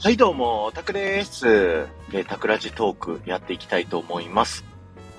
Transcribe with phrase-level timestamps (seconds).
[0.00, 1.88] はい、どうも、タクです。
[2.12, 4.64] え、タクラジトークやっていきたいと思います。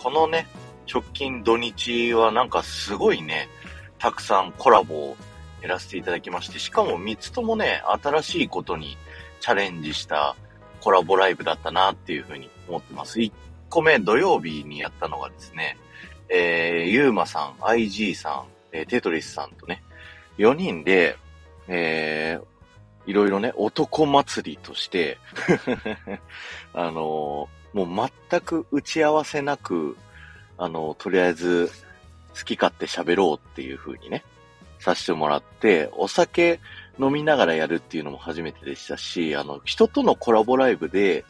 [0.02, 0.48] このね、
[0.90, 3.50] 直近土日はなんかすごいね、
[3.98, 5.18] たくさんコラボを
[5.62, 8.96] やらせていただきまして、しかも3つともね、新しいことに
[9.42, 10.38] チャレンジした
[10.80, 13.20] コラボライブだったなっていうふうに思ってます。
[13.20, 13.34] 1
[13.70, 15.78] 個目土曜日にやったのがですね、
[16.30, 19.84] えー、ゆうまさん、IG さん、えー、テトリスさんとね、
[20.38, 21.18] 4人で、
[21.68, 22.59] えー、
[23.10, 25.18] いろいろね、男祭りとして、
[26.74, 29.98] あのーもう全く打ち合わせなく、
[30.60, 31.72] あのーとりあえず
[32.38, 34.24] 好き勝手喋ろうっていう風にね、
[34.78, 36.60] させてもらって、お酒
[37.00, 41.26] 飲みながらやるっていうのも初めてでしたし、あの、人とのコラボライブで、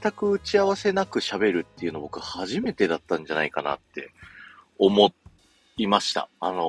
[0.00, 4.12] 全く打ち合わせなく喋るっていうの僕初めてだったんじゃないかなって
[4.78, 5.12] 思
[5.76, 6.30] いました。
[6.40, 6.62] あの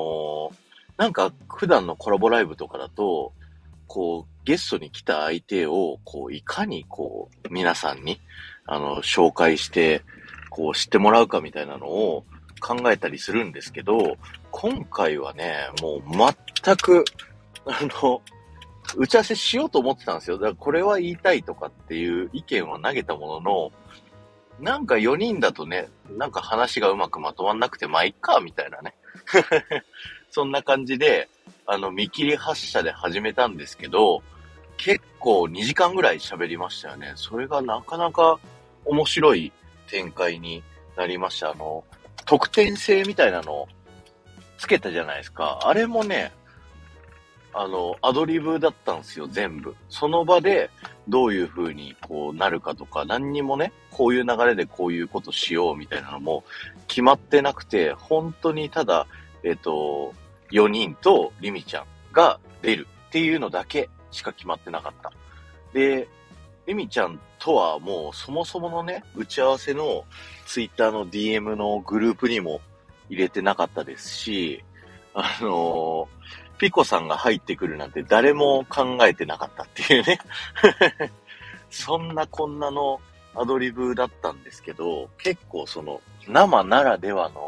[0.52, 0.54] ー
[0.98, 3.32] なんか普段のコラボライブとかだと、
[3.88, 8.20] こう、ゲストに来た相手を、こう、いかにこう、皆さんに、
[8.66, 10.04] あの、紹介して、
[10.50, 12.26] こう、知ってもらうかみたいなのを
[12.60, 14.18] 考えたりするんですけど、
[14.52, 16.02] 今回はね、もう
[16.64, 17.06] 全く、
[17.66, 18.22] あの、
[18.96, 20.38] 打ち合わせしようと思ってたんですよ。
[20.38, 23.72] だからこれは言いたいとかっていう意見を投げたものの、
[24.60, 28.96] なんか4人だとね、なんか話がうまくまとまんなくて、まあ、いっか、みたいなね。
[30.32, 31.30] そんな感じで、
[31.66, 34.22] あの、見切り発車で始めたんですけど、
[34.78, 37.14] 結構2時間ぐらい喋りましたよね。
[37.16, 38.40] それがなかなか
[38.86, 39.52] 面白い
[39.90, 40.64] 展開に
[40.96, 41.52] なりました。
[41.52, 41.84] あの、
[42.26, 43.68] 得点制みたいなのを
[44.58, 45.60] つけたじゃないですか。
[45.64, 46.32] あれもね、
[47.54, 49.76] あの、アドリブだったんですよ、全部。
[49.90, 50.70] その場で
[51.08, 56.44] どういう風にこうなるかとか、何にもね、こういう流れでこういうことしようみたいなのも
[56.88, 59.08] 決まってなくて、本当にただ、
[59.48, 60.14] えっ、と、
[60.52, 65.12] 4人とリミちゃんが出るっていうのだけしか決まってなかった。
[65.74, 66.08] で、
[66.66, 70.04] リミちゃんとはもうそもそものね、打ち合わせの
[70.46, 72.60] ツイッターの DM のグループにも
[73.10, 74.64] 入れてなかったですし、
[75.14, 76.18] あのー
[76.58, 80.20] ピコさんが入ってくるなんて誰も考えてなかったっていうね。
[81.70, 83.00] そんなこんなの
[83.36, 87.47] アドリブだったんですけど、結構その生ならではの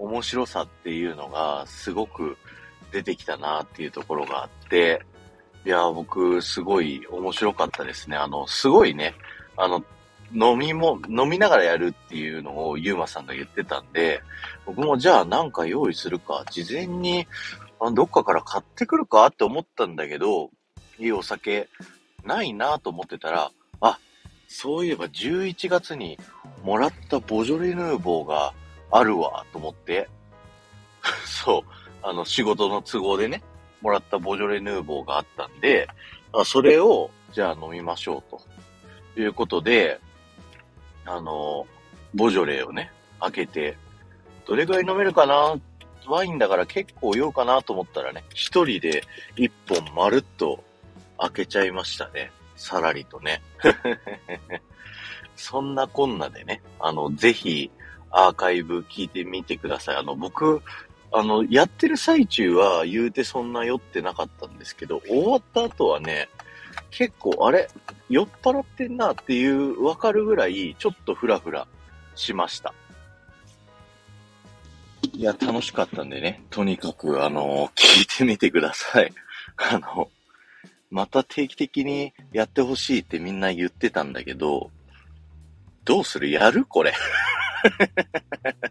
[0.00, 2.36] 面白さっていうのがすごく
[2.90, 5.02] 出てきたなっていうところがあって、
[5.64, 8.16] いや、僕すごい面白かったですね。
[8.16, 9.14] あの、すごいね、
[9.56, 9.84] あの、
[10.32, 14.22] 飲みも、飲みながらやるっていうのをゆうまさんが言ってたんで、
[14.64, 17.26] 僕もじゃあなんか用意するか、事前に
[17.78, 20.50] あどっかから買ってくるかって思ったんだけど、
[20.98, 21.68] いいお酒
[22.24, 23.50] ないなと思ってたら、
[23.80, 23.98] あ、
[24.48, 26.18] そういえば11月に
[26.62, 28.52] もらったボジョレ・ヌーボーが
[28.90, 30.08] あるわと思って、
[31.24, 33.42] そう、あの仕事の都合でね、
[33.80, 35.88] もらったボジョレ・ヌーボーがあったんで、
[36.32, 38.40] あそれをじゃあ飲みましょう
[39.16, 40.00] ということで、
[41.06, 41.66] あの、
[42.14, 43.76] ボジョレをね、開けて、
[44.46, 45.56] どれぐらい飲めるかな？
[46.06, 49.04] ワインだから結構酔うかなと思ったらね、一人で
[49.36, 50.64] 一本まるっと
[51.18, 52.32] 開けちゃいましたね。
[52.56, 53.42] さらりとね。
[55.36, 57.70] そんなこんなでね、あの、ぜひ
[58.10, 59.96] アーカイブ聞いてみてください。
[59.96, 60.62] あの、僕、
[61.12, 66.28] あの、やってる最中は言うてそんな酔ってなかったんですけど、終わった後はね、
[66.90, 67.68] 結構、あれ
[68.08, 71.66] 酔っ払ってんなっていう、わかるぐらい、ちょっとフラフラ
[72.14, 72.74] しました。
[75.12, 79.12] いや、楽しかったんでね、とにかく、あの、聞いてみてください。
[79.56, 80.10] あの、
[80.90, 84.70] また定期的にやってほしいってみんな言ってたんだけど、
[85.84, 86.30] どうする？
[86.30, 86.64] やる？
[86.64, 86.92] これ。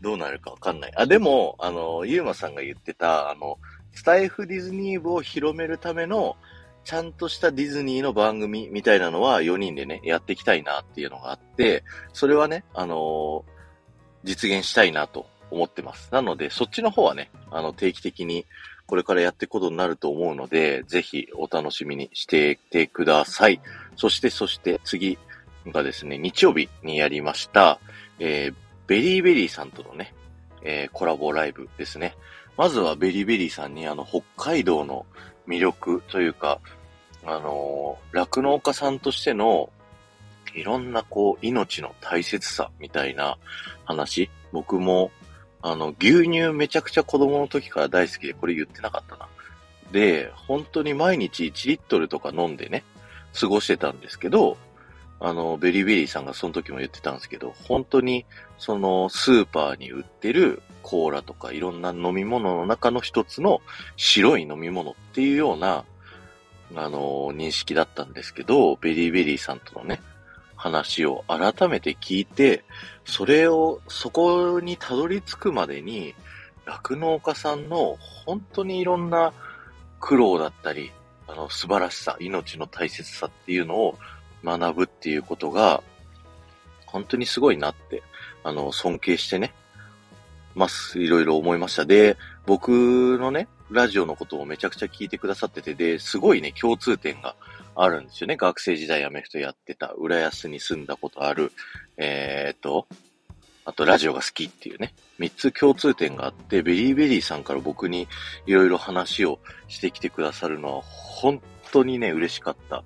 [0.00, 0.92] どうなるかわかんない。
[0.94, 3.58] あ、でも、あの、ゆうまさんが言ってた、あの、
[3.92, 6.36] スタイフディズニー部を広めるための、
[6.84, 13.44] ちゃんとしたディズニーの番組みたいなのは4人でね、やっていきたいなっていうのがあって、それはね、あの
[14.24, 16.08] 実現したいなと思ってます。
[16.12, 18.46] なので、そっちの方はね、あの、定期的に
[18.86, 23.60] これからやっていくことになると思うので、ぜひお楽しみにしていてください。
[23.96, 25.18] そして、そして次
[25.66, 27.80] がですね、日曜日にやりました、
[28.18, 28.54] えー、
[28.86, 30.14] ベリーベリーさんとのね、
[30.62, 32.14] えーコラボライブですね。
[32.56, 35.06] まずはベリーベリーさんにあの、北海道の
[35.46, 36.60] 魅力というか、
[37.24, 39.70] あのー酪農家さんとしての、
[40.54, 43.38] いろんなこう、命の大切さみたいな
[43.84, 45.10] 話、僕も、
[45.60, 49.28] あの、牛乳めちゃくちゃ子供の時から大好きで、これ言ってなかったな。
[49.92, 52.84] で、本当に毎日1リットルとか飲んでね、
[53.38, 54.56] 過ごしてたんですけど、
[55.20, 58.24] あの、ベリーベリーさんがその時も言ってたんですけど、本当に、
[58.58, 63.60] その、スーパーに売ってるコーラとかいろんな飲み物の中の一つの
[63.96, 65.84] 白い飲み物っていうような
[66.74, 70.00] あの、認識だったんですけど、ベリーベリーさんとのね、
[70.56, 72.64] 話を改めて聞いて、
[73.04, 76.14] それを、そこにたどり着くまでに、
[76.66, 79.32] 酪農家さんの本当にいろんな
[80.00, 80.92] 苦労だったり、
[81.26, 83.98] あの、素晴らしさ、命の大切さっていうのを
[84.44, 85.82] 学ぶっていうことが、
[86.86, 88.02] 本当にすごいなって、
[88.44, 89.52] あの、尊敬してね、
[90.54, 90.98] ます。
[90.98, 91.84] いろいろ思いました。
[91.84, 97.36] で、僕のね、ラジオのことをめちゃくちゃ聞いてくださってて、で、すごいね、共通点が
[97.74, 98.36] あるんですよね。
[98.36, 101.52] 学生時代アメフトやってた、浦安に住んだことある、
[101.96, 102.86] えー、っと、
[103.64, 108.08] あとラジオが好きっていうね、三つ共通点があって、ベリーベリーさんから僕に
[108.46, 112.82] いろいろ話をしてきてくださるのは、本当にね、嬉しかった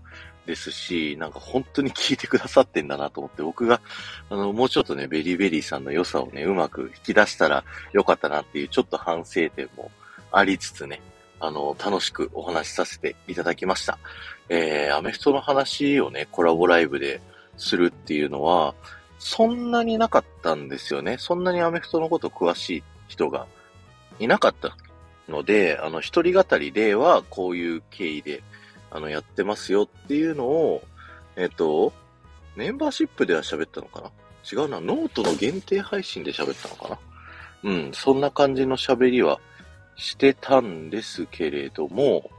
[0.47, 3.81] ですし、なんか本当に聞いてくださってんだなと思って、僕が、
[4.29, 9.91] あの、もうちょっとね、ベリーベリーさんの良さをね、うまく引き出したらよかったなっていう、ちょっと反省点も
[10.33, 11.01] ありつつね、
[11.41, 13.99] あの、楽しくお話しさせていただきました。
[14.49, 17.21] えー、アメフトの話をね、コラボライブで
[17.57, 18.75] するっていうのは、
[19.19, 21.17] そんなになかったんですよね。
[21.19, 23.47] そんなにアメフトのこと詳しい人が
[24.19, 24.77] いなかった
[25.29, 28.43] ので、あの、一人語りではこういう経緯で、
[28.95, 30.83] あの、やってますよっていうのを、
[31.37, 31.93] えっ、と、
[32.57, 34.11] メンバーシップでは喋ったのかな？
[34.51, 36.99] 違うな、ノートの限定配信で喋ったのかな？
[37.71, 39.41] うん、そんな感じの喋りは
[39.97, 42.31] してたんですけれども、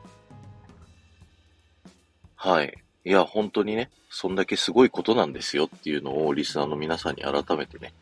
[2.35, 2.77] はい。
[3.05, 7.93] いや、本当にね、そんだけすごいことなんですよっていうのをリスナーの皆さんに改めてね、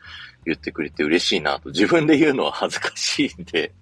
[0.44, 1.70] 言ってくれて嬉しいなと。
[1.70, 3.72] 自分で言うのは恥ずかしいんで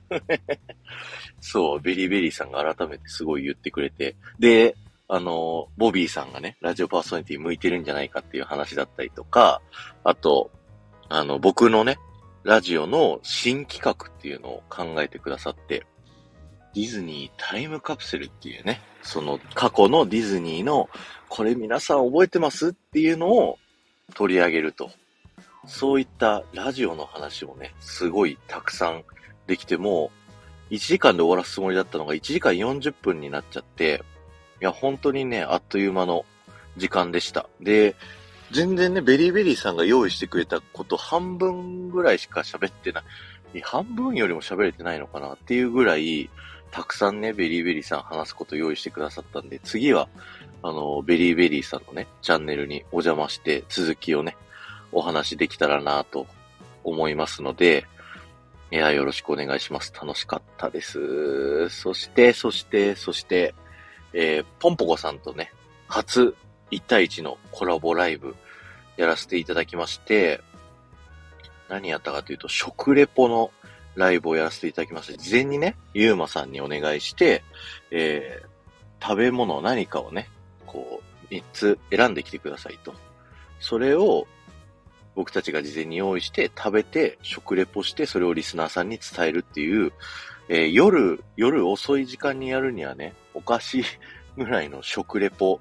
[1.41, 4.17] そう、ベリーベリーさんが改めてすごい言ってくれて。
[4.39, 4.77] で、
[5.09, 9.61] あの、ボビーさんがね、ラジオパーソナリティ向いてるんじゃないかっていう話だったりとか、
[10.05, 10.51] あと、
[11.09, 11.99] あの、僕のね、
[12.45, 15.85] ラジオの新企画っていうのを考えてくださって、
[16.75, 20.89] ディズニータイムカプセルっていうね、その過去のディズニーの、
[21.29, 23.59] これ皆さん覚えてますっていうのを
[24.15, 24.91] 取り上げると。
[25.67, 29.05] そういったラジオの話もね、すごいたくさん
[29.47, 30.11] できても、
[30.70, 34.02] 1時間で終わらすつもりだったのが1時間40分になっちゃって、
[34.61, 36.25] いや、本当にね、あっという間の
[36.76, 37.49] 時間でした。
[37.61, 37.96] で、
[38.50, 43.02] 全然ね、ベリーベリーさんが用意してくれたこと半分ぐらいしか喋ってな
[43.55, 43.61] い。
[43.62, 46.31] 半分よりも喋れてないのかなっていうぐらい、
[46.70, 50.08] たくさんね、ベリーベリーさん話すこと用意してくださったんで、次は、
[50.62, 54.37] あの、ベリーベリーさんのね、チャンネルにお邪魔して、続きをね、
[54.93, 56.26] お話できたらなと
[56.84, 57.87] 思いますので、
[58.72, 59.93] いや、よろしくお願いします。
[59.93, 61.69] 楽しかったです。
[61.70, 63.55] そして、そして、そして、
[64.12, 65.52] えー、ポンポコさんとね、
[65.88, 66.37] 初
[66.70, 68.37] 1対1のコラボライブ
[68.96, 70.40] やらせていただきまして、
[71.69, 73.50] 何やったかというと、食レポの
[73.96, 75.19] ライブをやらせていただきました。
[75.19, 77.43] 事前にね、ゆうまさんにお願いして、
[77.90, 80.28] えー、食べ物何かをね、
[80.67, 82.94] こう、3つ選んできてくださいと。
[83.58, 84.26] それを、
[85.15, 89.93] 僕たちが事前に用意して食べて食レポしてそれをリスナーさんに伝えるっていう、
[90.49, 93.85] えー、夜、夜遅い時間にやるにはね、おかしい
[94.37, 95.61] ぐらいの食レポ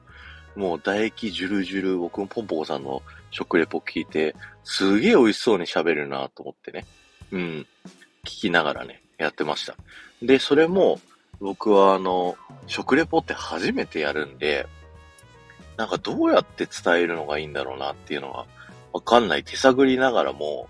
[0.59, 3.01] もう唾液ジュルジュル、僕もポンポコさんの
[3.31, 6.85] 食レポ聞いて、すげえ美味しそうに喋るなと思ってね。
[7.31, 7.67] うん。
[8.25, 9.75] 聞きながらね、やってました。
[10.21, 10.99] で、それも、
[11.39, 12.35] 僕はあの、
[12.67, 14.67] 食レポって初めてやるんで、
[15.77, 18.45] なんかどうやって伝えるのがいいんだろうなっていうのは、
[18.93, 19.43] わかんない。
[19.43, 20.67] 手探りながらも、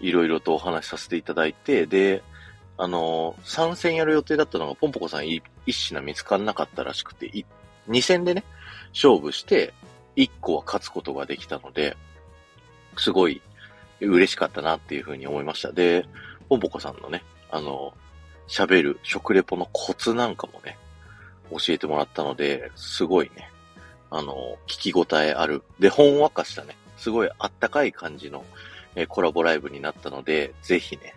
[0.00, 2.22] いろいろとお話しさせていただいて、で、
[2.76, 7.30] あの、3戦やる予定だったのが、ポンポコさん一品見つかんなかったらしくて、
[7.88, 8.44] 2戦でね、
[8.92, 9.72] 勝負して、
[10.16, 11.96] 1個は勝つことができたので、
[12.96, 13.40] すごい
[14.00, 15.72] 嬉しかったなっていうふうに思いました。
[15.72, 16.06] で、
[16.48, 17.94] ポンポコさんのね、あの、
[18.48, 20.76] 喋る食レポのコツなんかもね、
[21.50, 23.50] 教えてもらったので、すごいね、
[24.10, 25.62] あの、聞き応えある。
[25.78, 28.46] で、ほんわかしたね、すごいあったかい感じの、
[28.96, 31.14] えコラボライブになったので、ぜひね、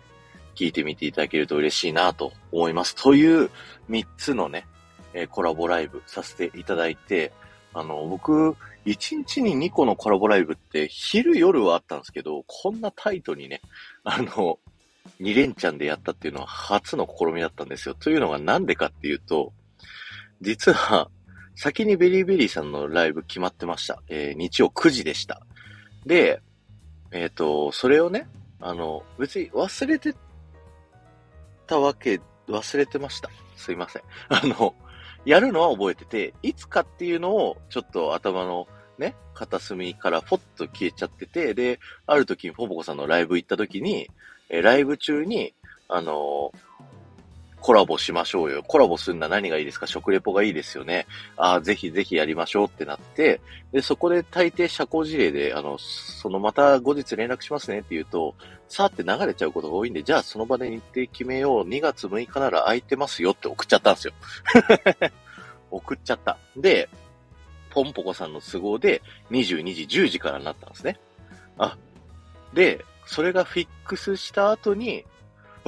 [0.54, 2.94] 聞いてみていただけると嬉しいなと思います。
[2.94, 3.48] という
[3.88, 4.66] 3つのね、
[5.14, 7.32] えコラボライブさせていただいて、
[7.72, 8.54] あの、僕、
[8.84, 13.62] 1日に2個のコラボライブって昼夜はあったんですけど、こんなタイトにね、
[14.04, 14.58] あの、
[15.22, 17.94] 2連チャンでやったっていうのは初の試みだったんですよ。
[17.94, 19.54] というのがなんでかっていうと、
[20.42, 21.08] 実は、
[21.56, 24.00] 先にベリーベリーさんのライブ決まってました。
[24.06, 25.42] えー、日曜9時でした。
[26.08, 26.40] で、
[27.10, 28.26] えっ、ー、と、それをね、
[28.60, 30.14] あの、別に忘れて
[31.66, 33.30] たわけ、忘れてました。
[33.56, 34.02] すいません。
[34.30, 34.74] あの、
[35.26, 44.08] やるのは覚えてて、いつかっていうのをちょっと頭のね、片隅からポッと消えちゃってて、で、ある時にポポコさんのライブ行った時に、
[44.48, 45.54] えライブ中に、
[45.88, 46.52] あの
[47.60, 48.62] コラボしましょうよ。
[48.62, 49.86] コラボするのは何がいいですか？
[49.86, 51.06] 食レポがいいですよね。
[51.36, 53.40] ああ、ぜひぜひやりましょうってなって、
[53.72, 58.34] で、そこで大抵社交辞令で、あの、そのまた後日連絡しますねって言うと、
[58.68, 61.68] さーって流れちゃうことが多いんで、じゃあその場で日程決めよう。
[61.68, 64.12] 2月6日なら空いてますよって送っちゃったんですよ。
[65.70, 66.38] 送っちゃった。
[66.56, 66.88] で、
[67.70, 70.98] ポンポコさんの都合で22時10時からになったんですね。
[71.58, 71.76] あ、
[72.54, 75.04] で、それがフィックスした後に、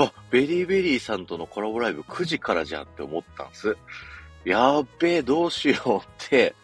[0.05, 3.77] あ、ベリーベリーさんとのコラボライブ9時からじゃんって思ったんです。
[4.45, 6.55] やっべえ、どうしようって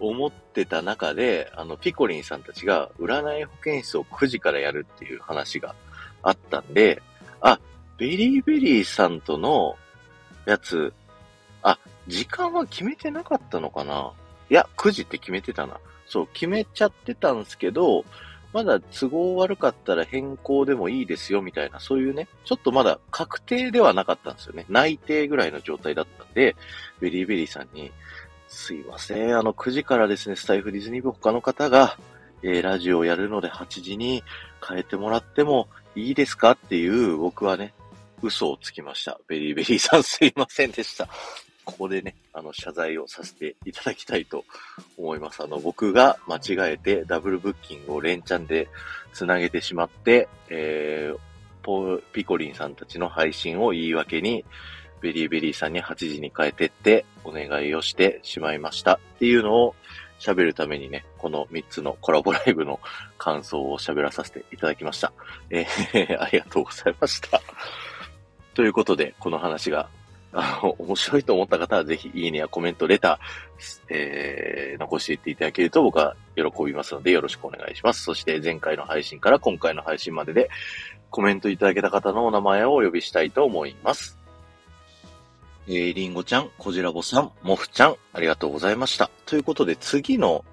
[0.00, 5.74] 思ってた中で、あの、ピコリンさんたちが占い保健室を9時からやるっていう話が
[6.22, 7.02] あったんで、
[7.40, 7.60] あ、
[7.96, 9.76] ベリーベリーさんとの
[10.46, 10.92] やつ、
[11.62, 11.78] あ、
[12.08, 14.12] 時間は決めてなかったのかな？
[14.50, 15.78] いや、9時って決めてたな。
[16.06, 18.04] そう、決めちゃってたんですけど、
[18.54, 24.64] まだ都合悪かったら変更でもいいですよみたいな、そういうね、ちょっとまだ確定ではなかったんですよね。
[24.68, 26.54] 内定ぐらいの状態だったんで、
[27.00, 27.90] ベリーベリーさんに、
[28.46, 31.98] すいません、あの9時からですね、スタイフディズニー部他の方が、
[32.44, 34.22] えー、ラジオをやるので8時に
[34.66, 37.74] 変えてもらってもいいですかっていう僕はね、
[38.22, 39.18] 嘘をつきました。
[39.26, 41.08] ベリーベリーさんすいませんでした。
[41.64, 44.44] ここでね、あの、謝罪をさせていただきたいと
[44.96, 45.42] 思います。
[45.42, 48.68] あの、僕が間違えてダブルブッキングを連チャンで
[49.12, 51.18] 繋げてしまって、えー、
[51.62, 54.44] ポピコリンさんたちの配信を言い訳に、
[55.00, 59.74] ベリーベリーさんに8時に変えてってお願いをしてしまいましたっていうのを
[60.18, 62.80] 喋るためにね、この3つのコラボライブの
[63.18, 65.12] 感想を喋らさせていただきました。
[65.50, 67.42] えー、 ありがとうございました。
[68.54, 69.90] ということで、この話が
[70.34, 78.02] あの、面白いと思った方はぜひいいねやコメント、レター、えー、残していっていただけると僕は喜びますのでよろしくお願いします。
[78.02, 80.50] そして前回の配信から今回の配信までで
[81.10, 84.18] コメントいただけた方のお名前をお呼びしたいと思います。
[85.68, 89.10] えー、りんごちゃん、こじらぼさん、もふちゃん、ありがとうございました。
[89.24, 90.44] ということで次の、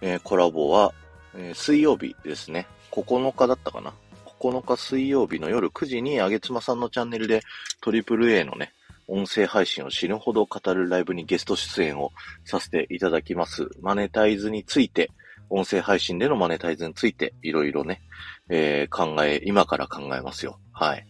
[0.00, 0.92] えー、コラボは、
[1.36, 2.66] えー、水曜日ですね。
[2.90, 3.92] 9日だったかな。
[4.40, 7.42] 9日水曜日の夜9時にあげつまさんのチャンネルで
[7.80, 8.72] トリプル A のね、
[9.08, 12.12] 音声配信を死ぬほど語るライブにゲスト出演を
[12.44, 13.68] させていただきます。
[13.80, 15.10] マネタイズについて、
[15.48, 18.02] 音声配信でのマネタイズについて、いろいろね、
[18.48, 20.58] えー、考え、今から考えますよ。
[20.72, 21.06] はい。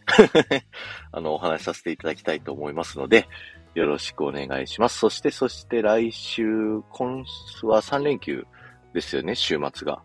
[1.11, 3.29] あの、お話しさせていただきたいと思いますので、
[3.75, 4.99] よろしくお願いします。
[4.99, 8.47] そして、そして来週、今週は3連休
[8.93, 10.03] ですよね、週末が。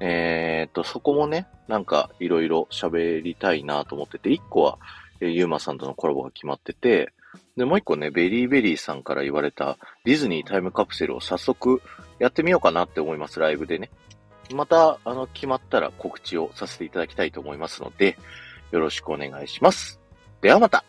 [0.00, 4.78] えー、っと、そこもね、なんかいろいろ喋りたいなと思ってて、1個は、
[5.20, 7.12] えー、ゆうまさんとのコラボが決まってて、
[7.56, 11.82] で、もう一個ね、ベリーベリーさんから言われたディズニータイムカプセルを早速
[12.18, 13.90] やってみようかなって思います、ライブでね。
[14.54, 18.18] また、あの、決まったら告知をさせていただきたいと思いますので、
[18.70, 20.00] よろしくお願いします。
[20.40, 20.84] ではまた